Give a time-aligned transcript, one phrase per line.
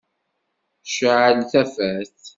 [0.93, 2.19] Cεel tafat.